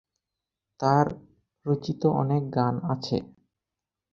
[0.79, 1.07] তার
[1.65, 3.17] রচিত অনেক গান আছে।